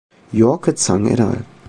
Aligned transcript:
Yorke 0.33 0.73
Zhang 0.73 1.05
"et 1.11 1.19
al. 1.21 1.45